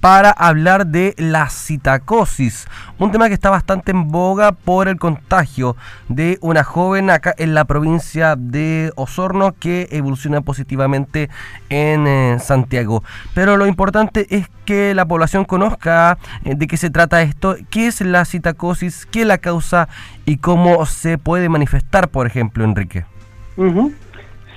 [0.00, 2.66] para hablar de la citacosis,
[2.98, 5.76] un tema que está bastante en boga por el contagio
[6.08, 11.28] de una joven acá en la provincia de Osorno que evoluciona positivamente
[11.68, 13.04] en eh, Santiago.
[13.34, 17.86] Pero lo importante es que la población conozca eh, de qué se trata esto, qué
[17.86, 19.88] es la citacosis, qué la causa
[20.24, 23.04] y cómo se puede manifestar, por ejemplo, Enrique.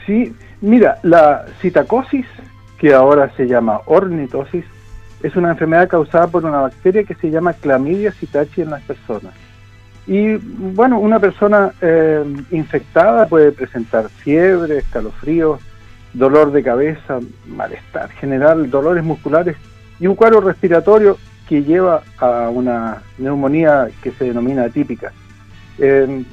[0.06, 2.26] Sí, mira, la citacosis,
[2.78, 4.66] que ahora se llama ornitosis,
[5.24, 9.34] es una enfermedad causada por una bacteria que se llama Clamidia citachi en las personas.
[10.06, 15.62] Y bueno, una persona eh, infectada puede presentar fiebre, escalofríos,
[16.14, 19.56] dolor de cabeza, malestar general, dolores musculares
[20.00, 25.14] y un cuadro respiratorio que lleva a una neumonía que se denomina atípica.
[25.80, 26.24] Eh,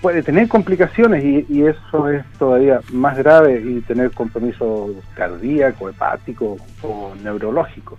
[0.00, 7.14] puede tener complicaciones y, eso es todavía más grave y tener compromiso cardíaco, hepático o
[7.22, 7.96] neurológico.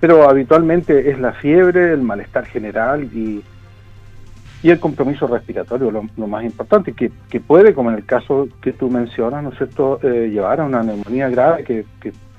[0.00, 3.42] Pero habitualmente es la fiebre, el malestar general y,
[4.62, 8.72] y el compromiso respiratorio lo, más importante, que, que, puede, como en el caso que
[8.72, 11.84] tú mencionas, ¿no es cierto?, eh, llevar a una neumonía grave que,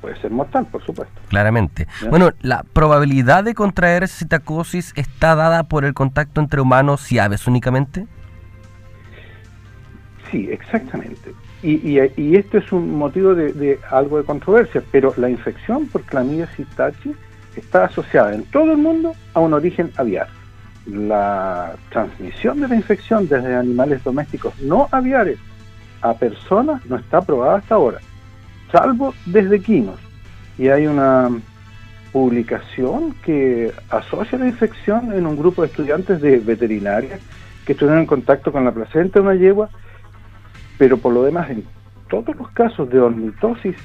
[0.01, 1.19] puede ser mortal, por supuesto.
[1.27, 1.87] Claramente.
[2.09, 7.47] Bueno, la probabilidad de contraer citacosis está dada por el contacto entre humanos y aves
[7.47, 8.05] únicamente.
[10.29, 11.33] Sí, exactamente.
[11.63, 16.03] Y, y, este es un motivo de, de, algo de controversia, pero la infección por
[16.03, 17.15] clamidia citachi
[17.59, 20.27] está asociada en todo el mundo a un origen aviar.
[20.85, 25.37] La transmisión de la infección desde animales domésticos no aviares
[26.01, 27.99] a personas no está aprobada hasta ahora,
[28.71, 29.99] salvo desde quinos.
[30.57, 31.29] Y hay una
[32.11, 37.19] publicación que asocia la infección en un grupo de estudiantes de veterinaria
[37.65, 39.69] que estuvieron en contacto con la placenta de una yegua,
[40.77, 41.65] pero por lo demás en
[42.09, 43.75] todos los casos de ornitosis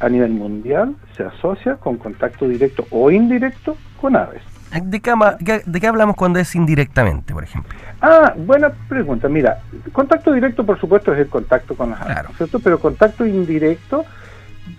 [0.00, 4.42] a nivel mundial se asocia con contacto directo o indirecto con aves.
[4.84, 5.12] ¿De qué,
[5.66, 7.76] ¿De qué, hablamos cuando es indirectamente, por ejemplo?
[8.00, 9.28] Ah, buena pregunta.
[9.28, 9.58] Mira,
[9.92, 12.60] contacto directo, por supuesto, es el contacto con las aves, ¿cierto?
[12.60, 14.04] Pero contacto indirecto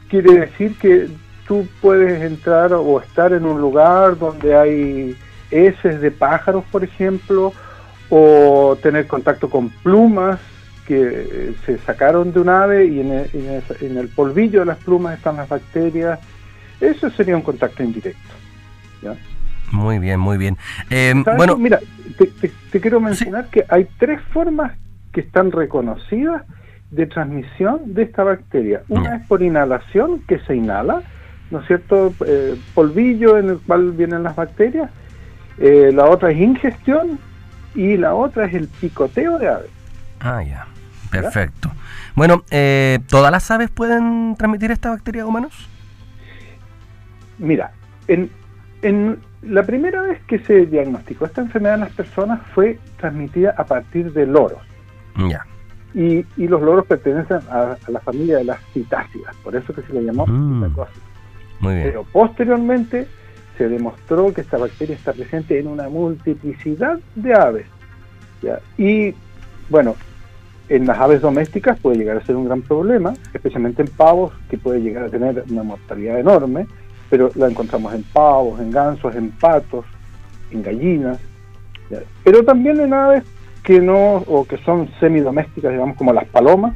[0.09, 1.09] quiere decir que
[1.45, 5.17] tú puedes entrar o estar en un lugar donde hay
[5.51, 7.51] heces de pájaros, por ejemplo,
[8.09, 10.39] o tener contacto con plumas
[10.87, 15.49] que se sacaron de un ave y en el, polvillo de las plumas están las
[15.49, 16.19] bacterias.
[16.79, 18.19] Eso sería un contacto indirecto.
[19.71, 20.57] Muy bien, muy bien.
[20.89, 21.79] Eh, bueno, mira,
[22.17, 24.73] te, quiero mencionar que hay tres formas
[25.13, 26.43] que están reconocidas
[26.91, 28.83] de transmisión de esta bacteria.
[28.89, 31.01] Una es por inhalación, que se inhala,
[31.49, 32.13] ¿no es cierto?
[32.25, 34.89] Eh, polvillo en el cual vienen las bacterias.
[35.57, 37.17] Eh, la otra es ingestión
[37.75, 39.69] y la otra es el picoteo de aves.
[40.19, 40.67] Ah, ya.
[41.11, 41.71] Perfecto.
[42.15, 45.69] Bueno, eh, ¿todas las aves pueden transmitir esta bacteria a humanos?
[47.37, 47.71] Mira,
[48.07, 48.29] en,
[48.81, 53.65] en la primera vez que se diagnosticó esta enfermedad en las personas fue transmitida a
[53.65, 54.61] partir de loros.
[55.29, 55.45] Ya.
[55.93, 59.91] Y, y, los loros pertenecen a, la familia de las citácidas, por eso que se
[59.91, 60.73] le llamó mm.
[61.59, 61.87] Muy bien.
[61.87, 63.07] Pero posteriormente
[63.57, 67.65] se demostró que esta bacteria está presente en una multiplicidad de aves.
[68.41, 68.59] ¿ya?
[68.77, 69.13] Y
[69.69, 69.95] bueno,
[70.71, 74.57] en las aves domésticas puede llegar a ser un gran problema, especialmente en pavos, que
[74.57, 76.65] puede llegar a tener una mortalidad enorme,
[77.09, 79.83] pero la encontramos en pavos, en gansos, en patos,
[80.49, 81.19] en gallinas,
[82.23, 83.23] pero también en aves
[83.63, 86.73] que no, o que son semidomésticas, digamos, como las palomas,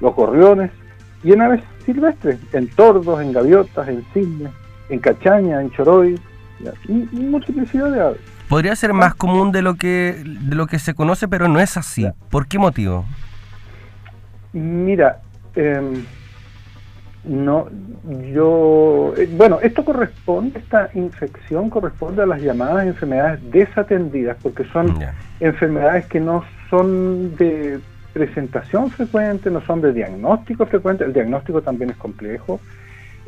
[0.00, 0.72] los gorriones,
[1.22, 4.50] y en aves silvestres, en tordos, en gaviotas, en cisnes,
[4.88, 6.18] en cachaña, en choroy,
[6.88, 8.20] y, multiplicidad de aves.
[8.50, 11.76] Podría ser más común de lo que de lo que se conoce, pero no es
[11.76, 12.10] así.
[12.30, 13.06] ¿Por qué motivo?
[14.52, 15.20] Mira,
[15.54, 16.04] em,
[17.22, 17.68] no,
[18.34, 24.98] yo, eh, bueno, esto corresponde, esta infección corresponde a las llamadas enfermedades desatendidas, porque son
[25.38, 27.78] enfermedades que no son de
[28.12, 32.60] presentación frecuente, no son de diagnóstico frecuente, el diagnóstico también es complejo,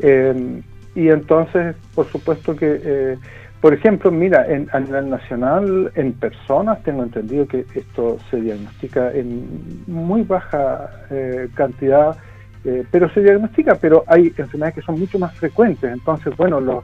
[0.00, 0.62] em,
[0.96, 3.18] y entonces, por supuesto que eh,
[3.62, 9.12] por ejemplo, mira, en, a nivel nacional, en personas, tengo entendido que esto se diagnostica
[9.12, 12.16] en muy baja eh, cantidad,
[12.64, 15.92] eh, pero se diagnostica, pero hay enfermedades que son mucho más frecuentes.
[15.92, 16.82] Entonces, bueno, los,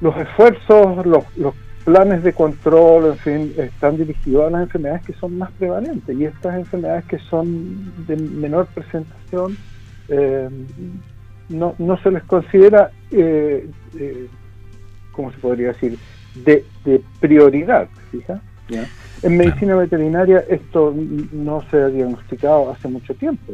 [0.00, 1.54] los esfuerzos, los, los
[1.84, 6.18] planes de control, en fin, están dirigidos a las enfermedades que son más prevalentes.
[6.18, 9.56] Y estas enfermedades que son de menor presentación,
[10.08, 10.48] eh,
[11.48, 12.90] no, no se les considera
[15.12, 15.98] ¿cómo se podría decir?,
[16.34, 16.64] de,
[17.20, 18.40] prioridad, ¿fija?
[19.22, 20.94] En medicina veterinaria esto
[21.32, 23.52] no se ha diagnosticado hace mucho tiempo.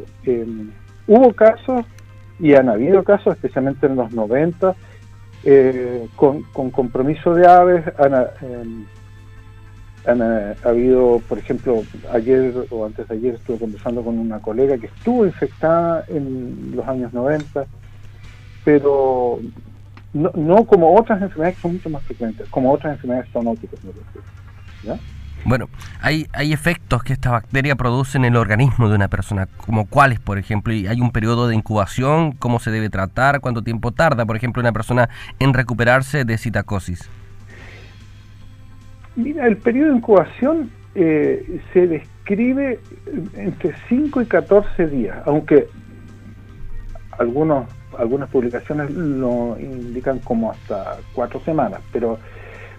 [1.06, 1.84] hubo casos,
[2.40, 4.74] y han habido casos, especialmente en los 90,
[5.44, 8.86] eh, con, compromiso de aves han, em,
[10.06, 11.82] han, habido, por ejemplo,
[12.12, 16.86] ayer o antes de ayer estuve conversando con una colega que estuvo infectada en los
[16.86, 17.66] años 90,
[18.64, 19.40] pero
[20.18, 23.80] no, no como otras enfermedades que son mucho más frecuentes, como otras enfermedades zoonóticas,
[24.82, 24.98] ¿ya?
[25.44, 25.68] Bueno,
[26.00, 30.18] hay, hay efectos que esta bacteria produce en el organismo de una persona, como cuáles,
[30.18, 34.26] por ejemplo, y hay un periodo de incubación, cómo se debe tratar, cuánto tiempo tarda,
[34.26, 37.08] por ejemplo, una persona en recuperarse de citacosis.
[39.14, 42.80] Mira, el periodo de incubación eh, se describe
[43.34, 45.68] entre 5 y 14 días, aunque
[47.18, 47.68] algunos,
[47.98, 52.18] algunas publicaciones lo indican como hasta 4 semanas, pero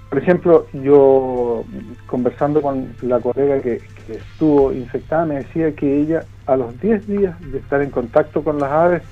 [0.10, 1.63] por ejemplo, yo
[2.07, 3.80] conversando con la colega que,
[4.10, 8.57] estuvo infectada me decía que ella a los 10 días de estar en contacto con
[8.57, 9.04] las aves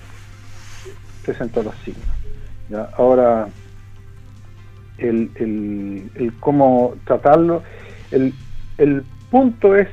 [1.24, 2.04] presentó los signos.
[2.98, 3.48] Ahora,
[4.98, 7.62] el, el, cómo tratarlo,
[8.10, 8.34] el,
[8.80, 9.88] el punto es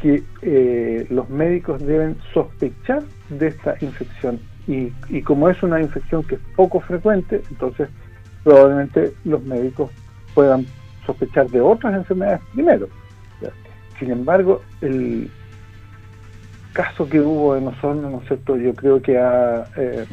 [0.00, 6.36] que eh, los médicos deben sospechar de esta infección y, como es una infección que
[6.36, 7.88] es poco frecuente, entonces
[8.44, 9.90] probablemente los médicos
[10.34, 10.66] puedan
[11.06, 12.88] sospechar de otras enfermedades primero.
[13.98, 15.30] Sin embargo, el
[16.72, 20.06] caso que hubo en Osorno, ¿no es cierto?, yo creo que ha eh,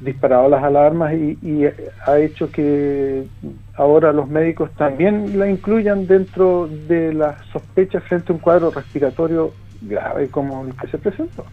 [0.00, 1.66] disparado las alarmas y,
[2.06, 3.26] ha hecho que
[3.74, 9.52] ahora los médicos también la incluyan dentro de las sospechas frente a un cuadro respiratorio
[9.82, 11.44] grave como el que se presentó.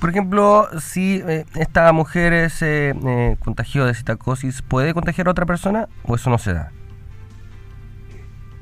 [0.00, 5.46] Por ejemplo, si eh, esta mujer se eh, contagió de citacosis, ¿puede contagiar a otra
[5.46, 6.70] persona o eso no se da?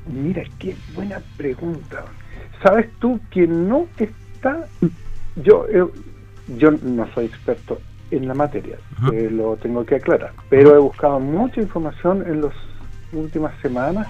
[0.07, 2.05] Mira, qué buena pregunta.
[2.63, 4.65] ¿Sabes tú que no está...
[5.35, 5.85] Yo, eh,
[6.57, 7.79] yo no soy experto
[8.11, 8.77] en la materia,
[9.11, 12.53] eh, lo tengo que aclarar, pero he buscado mucha información en las
[13.11, 14.07] últimas semanas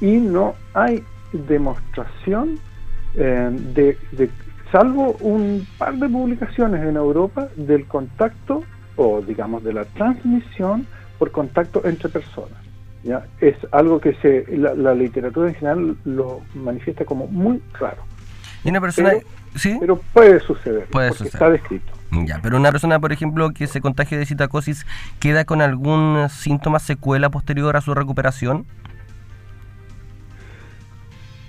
[0.00, 2.58] y no hay demostración
[3.14, 4.30] eh, de, de,
[4.72, 8.62] salvo un par de publicaciones en Europa del contacto
[8.96, 10.86] o digamos de la transmisión
[11.18, 12.58] por contacto entre personas.
[13.40, 18.02] Es algo que se la, literatura en general lo manifiesta como muy raro.
[18.64, 19.10] Y una persona...
[19.10, 19.76] Pero, ¿sí?
[19.78, 21.92] pero puede suceder, puede porque está descrito.
[22.24, 24.86] Ya, pero una persona, por ejemplo, que se contagie de citacosis,
[25.20, 28.66] ¿queda con algún síntoma, secuela posterior a su recuperación?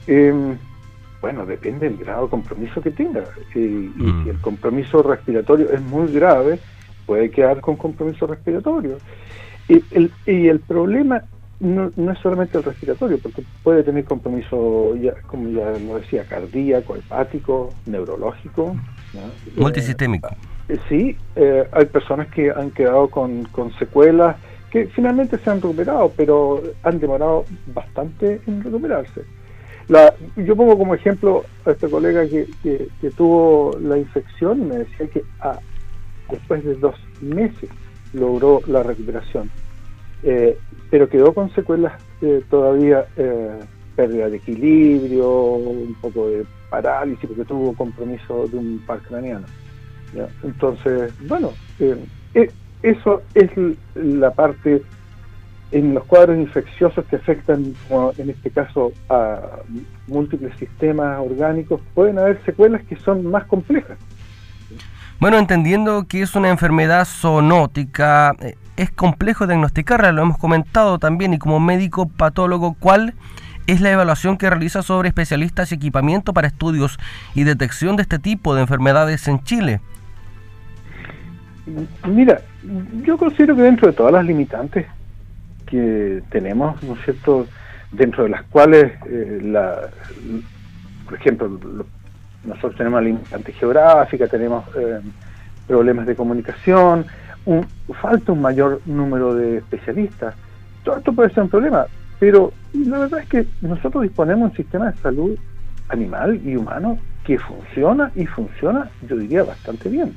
[0.07, 0.57] Em,
[1.21, 3.23] bueno, depende del grado de compromiso que tenga.
[3.55, 4.23] Y, mm.
[4.23, 6.59] si el compromiso respiratorio es muy grave,
[7.05, 8.97] puede quedar con compromiso respiratorio.
[9.67, 11.23] Y el, y el problema
[11.59, 16.23] no, no es solamente el respiratorio, porque puede tener compromiso, ya, como ya lo decía,
[16.25, 18.75] cardíaco, hepático, neurológico.
[19.55, 20.29] Multisistémico.
[20.69, 24.35] Eh, sí, eh, hay personas que han quedado con, con secuelas
[24.69, 29.23] que finalmente se han recuperado, pero han demorado bastante en recuperarse.
[29.87, 34.77] La, yo pongo como ejemplo a este colega que, que, tuvo la infección y me
[34.79, 35.59] decía que ah,
[36.29, 37.69] después de dos meses
[38.13, 39.49] logró la recuperación.
[40.23, 40.57] Eh,
[40.89, 43.59] pero quedó con secuelas eh, todavía, eh,
[43.95, 49.45] pérdida de equilibrio, un poco de parálisis, porque tuvo compromiso de un par craneano.
[50.43, 51.51] Entonces, bueno,
[52.81, 53.51] eso es
[53.95, 54.81] la parte
[55.71, 59.41] en los cuadros infecciosos que afectan, como en este caso, a
[60.07, 63.97] múltiples sistemas orgánicos, pueden haber secuelas que son más complejas.
[65.19, 71.33] Bueno, entendiendo que es una enfermedad zoonótica, eh, es complejo diagnosticarla, lo hemos comentado también,
[71.33, 73.15] y como médico patólogo, ¿cuál
[73.65, 76.97] es la evaluación que realiza sobre especialistas y equipamiento para estudios
[77.35, 79.81] y detección de este tipo de enfermedades en Chile?
[82.07, 82.39] Mira,
[83.03, 84.85] yo considero que dentro de todas las limitantes
[85.69, 87.47] que tenemos, ¿no es cierto?,
[87.91, 89.89] dentro de las cuales, eh, la,
[91.05, 91.59] por ejemplo,
[92.43, 94.99] nosotros tenemos la limitante geográfica, tenemos eh,
[95.67, 97.05] problemas de comunicación,
[98.01, 100.35] falta un mayor número de especialistas.
[100.83, 101.85] Todo esto puede ser un problema,
[102.19, 105.37] pero la verdad es que nosotros disponemos de un sistema de salud
[105.89, 110.13] animal y humano que funciona y funciona, yo diría, bastante bien.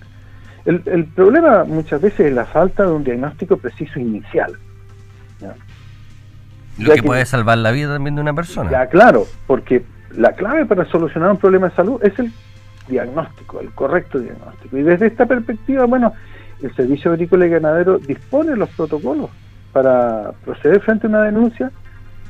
[0.64, 4.56] El, el problema muchas veces es la falta de un diagnóstico preciso inicial.
[6.78, 8.70] Lo que, puede salvar la vida también de una persona.
[8.70, 9.84] Ya, claro, porque
[10.16, 12.32] la clave para solucionar un problema de salud es el
[12.88, 14.76] diagnóstico, el correcto diagnóstico.
[14.76, 16.12] Y desde esta perspectiva, bueno,
[16.62, 19.30] el Servicio Agrícola y Ganadero dispone los protocolos
[19.72, 21.70] para proceder frente a una denuncia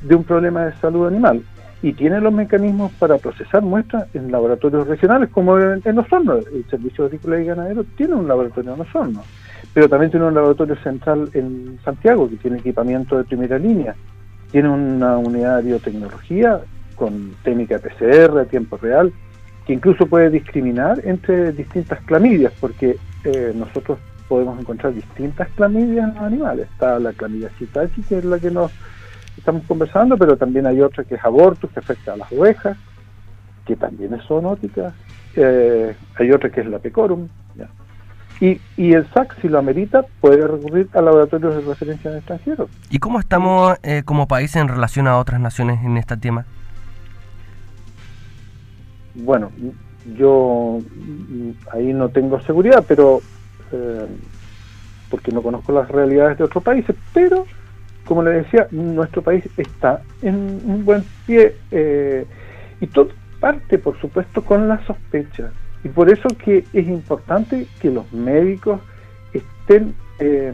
[0.03, 1.43] de un problema de salud animal
[1.83, 6.35] y tiene los mecanismos para procesar muestras en laboratorios regionales como en, Osorno.
[6.35, 9.23] El Servicio Agrícola y Ganadero tiene un laboratorio en Osorno.
[9.73, 13.95] Pero también tiene un laboratorio central en Santiago que tiene equipamiento de primera línea.
[14.51, 16.61] Tiene una unidad de biotecnología
[16.97, 19.13] con técnica PCR a tiempo real,
[19.67, 23.99] que incluso puede discriminar entre distintas clamidias, porque eh, nosotros
[24.29, 26.69] podemos encontrar distintas clamidias en los animales.
[26.73, 28.71] Está la clamidia citachi, que es la que nos
[29.37, 32.77] estamos conversando, pero también hay otra que es abortus, que afecta a las ovejas,
[33.67, 34.93] que también es zoonótica.
[35.35, 37.29] Eh, hay otra que es la pecorum.
[38.41, 42.71] Y, y el SAC, si lo amerita, puede recurrir a laboratorios de referencia en extranjeros.
[42.91, 46.47] ¿Y cómo estamos eh, como país en relación a otras naciones en este tema?
[49.15, 49.51] Bueno,
[50.17, 50.79] yo
[51.73, 53.21] ahí no tengo seguridad, pero
[53.73, 54.07] eh,
[55.11, 57.45] porque no conozco las realidades de otros países, pero
[58.07, 62.27] como le decía, nuestro país está en un buen pie eh,
[62.81, 65.53] y todo parte, por supuesto, con la sospecha.
[65.85, 68.81] Y por eso que es importante que los médicos
[69.33, 70.53] estén eh,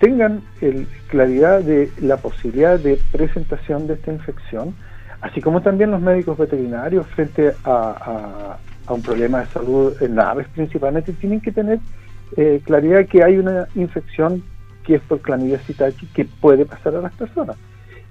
[0.00, 4.74] tengan el, claridad de la posibilidad de presentación de esta infección,
[5.20, 8.56] así como también los médicos veterinarios frente a,
[8.88, 11.80] un problema de salud en aves principalmente tienen que tener
[12.36, 14.44] eh, claridad que hay una infección
[14.84, 17.56] que es por clamidia citachi que puede pasar a las personas.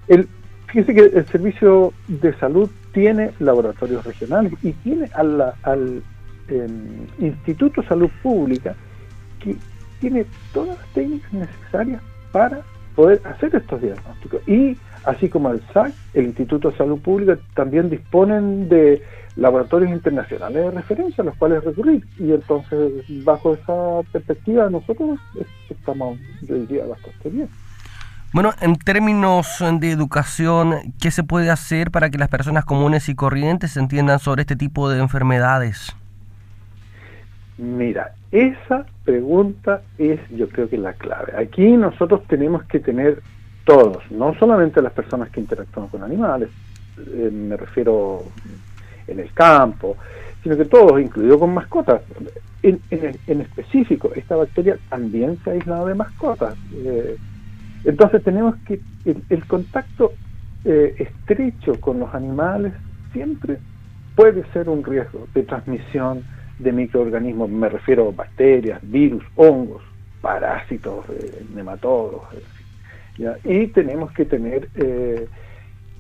[0.10, 0.28] El,
[0.68, 6.04] fíjese que el servicio de salud tiene laboratorios regionales y tiene al, al
[6.48, 8.76] em, Instituto de Salud Pública
[9.40, 9.56] que
[10.00, 12.62] tiene todas las técnicas necesarias para
[12.96, 14.48] poder hacer estos diagnósticos.
[14.48, 19.02] Y así como el SAC, el Instituto de Salud Pública también disponen de
[19.36, 22.06] laboratorios internacionales de referencia a los cuales recurrir.
[22.18, 25.20] Y entonces, bajo esa perspectiva, nosotros
[25.70, 27.50] estamos, yo diría, bastante bien.
[28.34, 33.16] Bueno, en términos de educación, ¿qué se puede hacer para que las personas comunes y
[33.16, 35.96] corrientes entiendan sobre este tipo de enfermedades?
[37.58, 41.34] Mira, esa pregunta es yo creo que la clave.
[41.38, 43.22] Aquí nosotros tenemos que tener
[43.64, 46.50] todos, no solamente las personas que interactúan con animales,
[46.98, 48.24] eh, me refiero
[49.08, 49.98] en el campo,
[50.44, 52.02] sino que todos, incluido con mascotas.
[52.62, 52.82] En,
[53.28, 56.56] específico, esta bacteria también se ha aislado de mascotas.
[56.74, 57.16] Eh,
[57.84, 60.14] entonces tenemos que el, contacto
[60.64, 62.74] eh, estrecho con los animales
[63.14, 63.60] siempre
[64.16, 66.24] puede ser un riesgo de transmisión
[66.60, 69.84] de microorganismos, me refiero a bacterias, virus, hongos,
[70.22, 72.22] parásitos, eh, nematodos,
[73.44, 75.28] y tenemos que tener eh,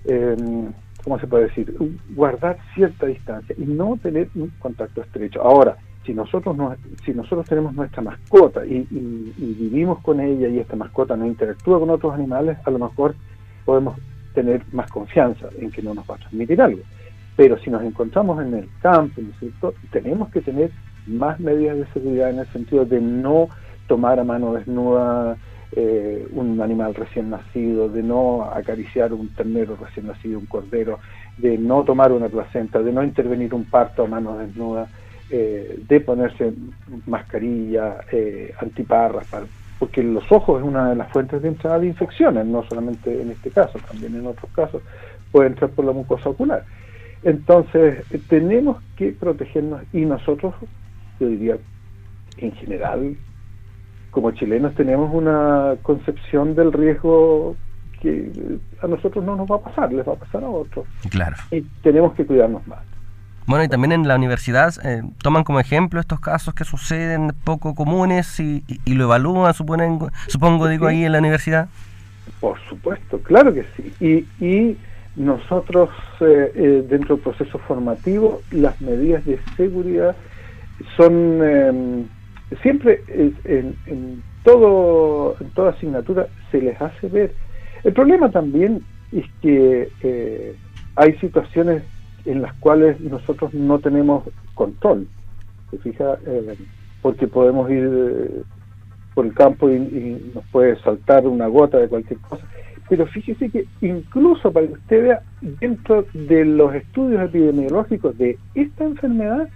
[0.06, 0.74] em,
[1.06, 1.74] ¿cómo se puede decir?
[2.10, 5.42] Guardar cierta distancia y no tener un contacto estrecho.
[5.42, 8.88] Ahora, si nosotros no, si nosotros tenemos nuestra mascota y,
[9.38, 13.16] vivimos con ella y esta mascota no interactúa con otros animales, a lo mejor
[13.66, 13.98] podemos
[14.34, 16.82] tener más confianza en que no nos va a transmitir algo.
[17.36, 19.22] Pero si nos encontramos en el campo,
[19.62, 20.72] ¿no tenemos que tener
[21.08, 23.50] más medidas de seguridad en el sentido de no
[23.88, 25.38] tomar a mano desnuda
[25.72, 31.00] eh, un animal recién nacido, de no acariciar un ternero recién nacido, un cordero,
[31.38, 34.89] de no tomar una placenta, de no intervenir un parto a manos desnudas,
[35.30, 36.54] eh, de ponerse
[37.08, 39.27] mascarilla, eh, antiparras,
[39.77, 43.32] porque los ojos es una de las fuentes de entrada de infecciones, no solamente en
[43.32, 44.82] este caso, también en otros casos
[45.32, 46.63] puede entrar por la mucosa ocular.
[47.25, 50.53] Entonces, tenemos que protegernos y nosotros,
[51.20, 51.58] yo diría,
[52.38, 53.17] en general,
[54.12, 57.55] como chilenos tenemos una concepción del riesgo
[58.00, 58.32] que
[58.79, 60.86] a nosotros no nos va a pasar, les va a pasar a otros.
[61.10, 61.36] Claro.
[61.50, 62.84] Y tenemos que cuidarnos más.
[63.48, 67.74] Bueno, y también en la universidad eh, toman como ejemplo estos casos que suceden poco
[67.74, 71.70] comunes y, lo evalúan, suponen, supongo, digo, ahí en la universidad.
[72.39, 73.94] Por supuesto, claro que sí.
[74.00, 74.77] Y, y
[75.16, 80.16] nosotros, eh, eh, dentro del proceso formativo, las medidas de seguridad
[80.98, 82.06] son em,
[82.62, 87.34] siempre en, en, todo, en toda asignatura se les hace ver.
[87.84, 90.56] El problema también es que eh,
[90.96, 91.84] hay situaciones
[92.26, 95.08] en las cuales nosotros no tenemos control.
[95.72, 96.18] ¿Se fija?
[96.26, 96.56] Eh,
[97.02, 98.44] porque podemos ir
[99.14, 102.46] por el campo y, nos puede saltar una gota de cualquier cosa.
[102.89, 108.84] Pero fíjese que incluso para que usted vea, dentro de los estudios epidemiológicos de esta
[108.84, 109.50] enfermedad,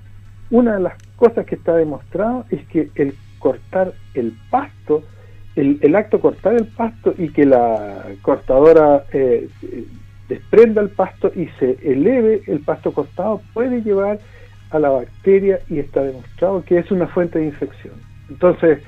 [0.50, 5.04] una de las cosas que está demostrado es que el cortar el pasto,
[5.56, 9.48] el, acto cortar el pasto y que la cortadora eh,
[10.28, 14.20] desprenda el pasto y se eleve el pasto cortado puede llevar
[14.70, 17.96] a la bacteria y está demostrado que es una fuente de infección.
[18.30, 18.80] Entonces,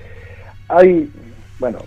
[0.68, 1.12] hay,
[1.60, 1.80] bueno,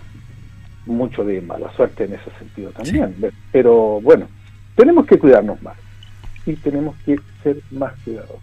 [0.85, 3.15] mucho de mala suerte en ese sentido también,
[3.51, 4.27] pero bueno,
[4.75, 5.77] tenemos que cuidarnos más
[6.45, 8.41] y tenemos que ser más cuidadosos.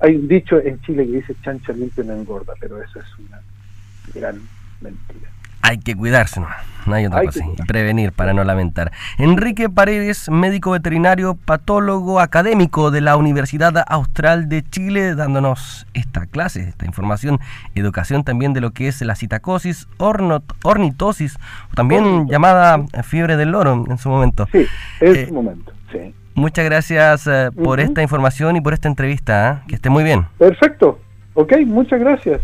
[0.00, 3.40] Hay, un dicho en Chile que dice chancha limpia no engorda, pero eso es una
[4.14, 4.40] gran
[4.80, 5.30] mentira.
[5.66, 6.48] Hay que cuidarse, no,
[6.84, 7.42] no hay otra cosa.
[7.42, 8.92] Y prevenir para no lamentar.
[9.16, 16.68] Enrique Paredes, médico veterinario, patólogo académico de la Universidad Austral de Chile, dándonos esta clase,
[16.68, 17.40] esta información,
[17.74, 21.38] educación también de lo que es la citacosis, ornitosis,
[21.74, 24.46] también llamada fiebre del loro en su momento.
[24.52, 24.66] Sí,
[25.00, 26.14] en eh, su momento, sí.
[26.34, 29.62] Muchas gracias eh, por esta información y por esta entrevista.
[29.62, 29.64] ¿eh?
[29.68, 30.26] Que esté muy bien.
[30.36, 31.00] Perfecto.
[31.32, 32.42] Ok, muchas gracias.